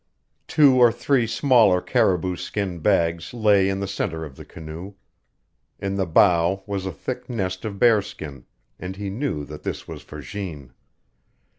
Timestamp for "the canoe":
4.35-4.95